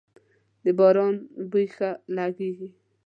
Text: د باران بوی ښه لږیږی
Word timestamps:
د 0.63 0.65
باران 0.77 1.15
بوی 1.49 1.67
ښه 1.75 1.89
لږیږی 2.15 2.69